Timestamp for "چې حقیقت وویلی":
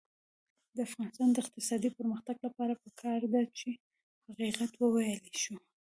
3.57-5.35